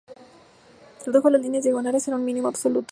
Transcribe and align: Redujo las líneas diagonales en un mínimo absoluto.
Redujo 1.05 1.29
las 1.29 1.43
líneas 1.43 1.63
diagonales 1.63 2.07
en 2.07 2.15
un 2.15 2.25
mínimo 2.25 2.47
absoluto. 2.47 2.79